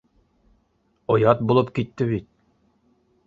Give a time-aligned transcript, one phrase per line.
[1.17, 2.27] Оят булып китте бит